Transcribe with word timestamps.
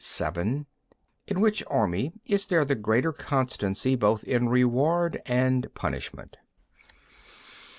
(7) 0.03 0.65
In 1.27 1.41
which 1.41 1.63
army 1.67 2.11
is 2.25 2.47
there 2.47 2.65
the 2.65 2.73
greater 2.73 3.13
constancy 3.13 3.95
both 3.95 4.23
in 4.23 4.49
reward 4.49 5.21
and 5.27 5.71
punishment? 5.75 6.37